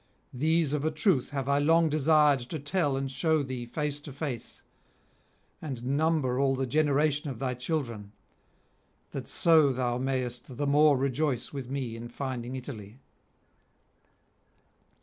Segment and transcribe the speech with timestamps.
[0.33, 4.11] These of a truth have I long desired to tell and shew thee face to
[4.11, 4.63] face,
[5.61, 8.11] and number all the generation of thy children,
[9.11, 12.97] that so thou mayest the more rejoice with me in finding Italy.'